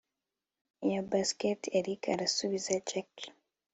[0.83, 3.11] cya basket erick arasubiza jack